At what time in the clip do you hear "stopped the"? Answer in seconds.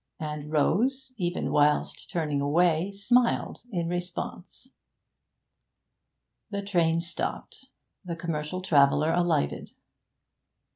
7.01-8.15